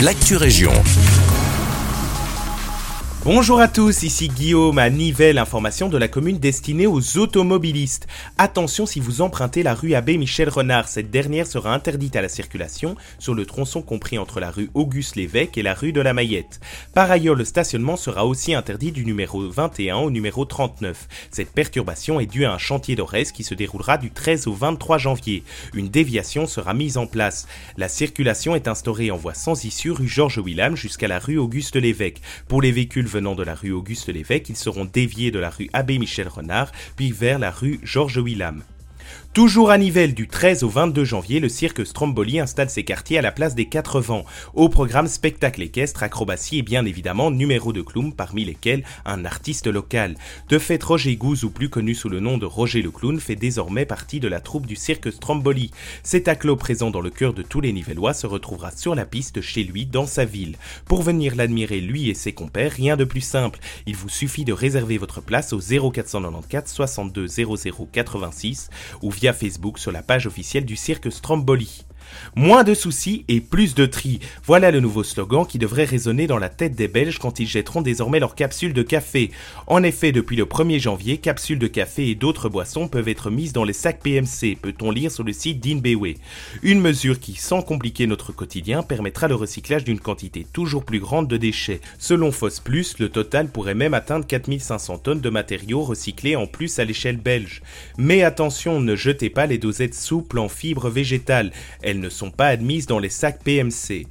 [0.00, 0.72] l'actu région.
[3.26, 8.06] Bonjour à tous, ici Guillaume à Nivelles, information de la commune destinée aux automobilistes.
[8.38, 12.28] Attention si vous empruntez la rue Abbé Michel Renard, cette dernière sera interdite à la
[12.28, 16.14] circulation sur le tronçon compris entre la rue Auguste Lévesque et la rue de la
[16.14, 16.60] Mayette.
[16.94, 21.08] Par ailleurs, le stationnement sera aussi interdit du numéro 21 au numéro 39.
[21.32, 24.98] Cette perturbation est due à un chantier d'Orès qui se déroulera du 13 au 23
[24.98, 25.42] janvier.
[25.74, 27.48] Une déviation sera mise en place.
[27.76, 31.74] La circulation est instaurée en voie sans issue rue Georges Willam jusqu'à la rue Auguste
[31.74, 32.20] Lévesque.
[33.16, 36.70] Venant de la rue Auguste Lévesque, ils seront déviés de la rue Abbé Michel Renard,
[36.96, 38.62] puis vers la rue Georges Willam.
[39.36, 43.20] Toujours à Nivelles, du 13 au 22 janvier, le cirque Stromboli installe ses quartiers à
[43.20, 44.24] la place des Quatre Vents.
[44.54, 49.66] Au programme spectacle équestre, acrobatie et bien évidemment numéro de clown, parmi lesquels un artiste
[49.66, 50.14] local.
[50.48, 53.36] De fait, Roger Gouze, ou plus connu sous le nom de Roger le Clown, fait
[53.36, 55.70] désormais partie de la troupe du cirque Stromboli.
[56.02, 59.42] Cet acclo présent dans le cœur de tous les Nivellois se retrouvera sur la piste
[59.42, 60.56] chez lui, dans sa ville.
[60.86, 63.58] Pour venir l'admirer lui et ses compères, rien de plus simple.
[63.84, 68.70] Il vous suffit de réserver votre place au 0494 62 00 86
[69.02, 71.84] ou via Facebook sur la page officielle du cirque Stromboli.
[72.34, 74.20] Moins de soucis et plus de tri.
[74.44, 77.82] Voilà le nouveau slogan qui devrait résonner dans la tête des Belges quand ils jetteront
[77.82, 79.30] désormais leurs capsules de café.
[79.66, 83.52] En effet, depuis le 1er janvier, capsules de café et d'autres boissons peuvent être mises
[83.52, 86.14] dans les sacs PMC, peut-on lire sur le site d'Inbewe.
[86.62, 91.28] Une mesure qui, sans compliquer notre quotidien, permettra le recyclage d'une quantité toujours plus grande
[91.28, 91.80] de déchets.
[91.98, 96.78] Selon Foss Plus, le total pourrait même atteindre 4500 tonnes de matériaux recyclés en plus
[96.78, 97.62] à l'échelle belge.
[97.98, 101.52] Mais attention, ne jetez pas les dosettes souples en fibres végétales
[102.00, 104.06] ne sont pas admises dans les sacs PMC.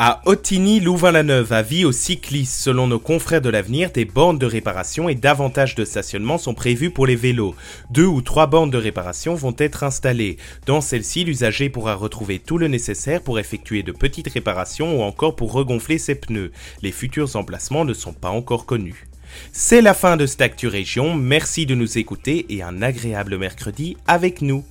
[0.00, 2.60] À Ottigny, Louvain-la-Neuve, avis aux cyclistes.
[2.60, 6.92] Selon nos confrères de l'avenir, des bornes de réparation et davantage de stationnement sont prévus
[6.92, 7.56] pour les vélos.
[7.90, 10.36] Deux ou trois bornes de réparation vont être installées.
[10.66, 15.34] Dans celles-ci, l'usager pourra retrouver tout le nécessaire pour effectuer de petites réparations ou encore
[15.34, 16.52] pour regonfler ses pneus.
[16.80, 19.08] Les futurs emplacements ne sont pas encore connus.
[19.52, 20.68] C'est la fin de cette Actu.
[21.16, 24.64] Merci de nous écouter et un agréable mercredi avec nous.